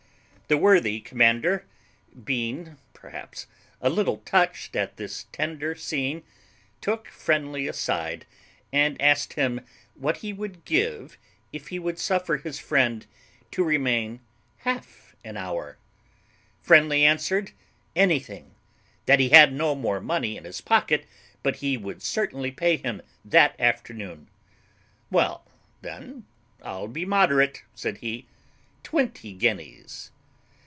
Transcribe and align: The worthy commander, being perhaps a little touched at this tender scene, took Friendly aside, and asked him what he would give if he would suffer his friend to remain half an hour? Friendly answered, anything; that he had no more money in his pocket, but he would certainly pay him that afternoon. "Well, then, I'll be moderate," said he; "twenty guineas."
The 0.47 0.57
worthy 0.57 0.99
commander, 0.99 1.65
being 2.25 2.77
perhaps 2.93 3.47
a 3.79 3.89
little 3.89 4.17
touched 4.17 4.75
at 4.75 4.97
this 4.97 5.27
tender 5.31 5.75
scene, 5.75 6.23
took 6.81 7.07
Friendly 7.07 7.69
aside, 7.69 8.25
and 8.73 9.01
asked 9.01 9.31
him 9.35 9.61
what 9.95 10.17
he 10.17 10.33
would 10.33 10.65
give 10.65 11.17
if 11.53 11.69
he 11.69 11.79
would 11.79 11.97
suffer 11.97 12.35
his 12.35 12.59
friend 12.59 13.05
to 13.51 13.63
remain 13.63 14.19
half 14.57 15.15
an 15.23 15.37
hour? 15.37 15.77
Friendly 16.61 17.05
answered, 17.05 17.51
anything; 17.95 18.53
that 19.05 19.21
he 19.21 19.29
had 19.29 19.53
no 19.53 19.73
more 19.73 20.01
money 20.01 20.35
in 20.35 20.43
his 20.43 20.59
pocket, 20.59 21.05
but 21.43 21.55
he 21.63 21.77
would 21.77 22.03
certainly 22.03 22.51
pay 22.51 22.75
him 22.75 23.01
that 23.23 23.57
afternoon. 23.57 24.27
"Well, 25.09 25.47
then, 25.81 26.25
I'll 26.61 26.89
be 26.89 27.05
moderate," 27.05 27.63
said 27.73 27.99
he; 27.99 28.27
"twenty 28.83 29.31
guineas." 29.31 30.11